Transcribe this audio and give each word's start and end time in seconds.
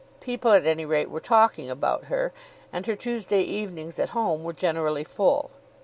People 0.19 0.51
at 0.53 0.65
any 0.65 0.83
rate 0.83 1.11
were 1.11 1.19
talking 1.19 1.69
about 1.69 2.05
her, 2.05 2.33
and 2.73 2.87
her 2.87 2.95
Tuesday 2.95 3.43
evenings 3.43 3.99
at 3.99 4.09
home 4.17 4.43
were 4.43 4.51
generally 4.51 5.03
full. 5.03 5.51